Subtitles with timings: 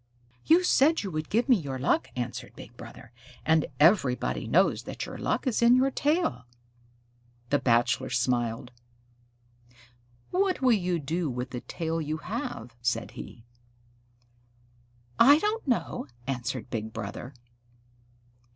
[0.47, 3.11] "You said you would give me your luck," answered Big Brother,
[3.45, 6.47] "and everybody knows that your luck is in your tail."
[7.51, 8.71] The Bachelor smiled.
[10.31, 13.45] "What will you do with the tail you have?" said he.
[15.19, 17.35] "I don't know," answered Big Brother.